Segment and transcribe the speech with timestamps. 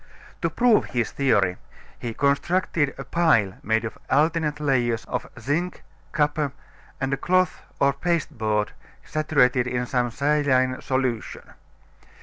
[0.41, 1.57] To prove his theory,
[1.99, 6.53] he constructed a pile made of alternate layers of zinc, copper,
[6.99, 8.71] and a cloth or pasteboard
[9.03, 11.53] saturated in some saline solution.